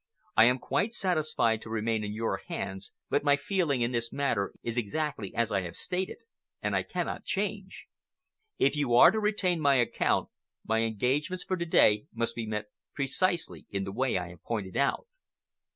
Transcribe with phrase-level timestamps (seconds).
[0.35, 4.51] I am quite satisfied to remain in your hands, but my feeling in the matter
[4.63, 6.17] is exactly as I have stated,
[6.59, 7.85] and I cannot change.
[8.57, 10.29] If you are to retain my account,
[10.65, 14.75] my engagements for to day must be met precisely in the way I have pointed
[14.75, 15.05] out."